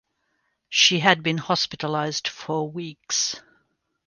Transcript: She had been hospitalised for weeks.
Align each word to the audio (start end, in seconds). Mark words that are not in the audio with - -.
She 0.69 0.97
had 0.97 1.21
been 1.21 1.37
hospitalised 1.37 2.27
for 2.27 2.67
weeks. 2.71 3.39